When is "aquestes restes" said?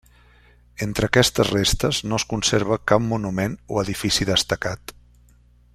1.11-1.99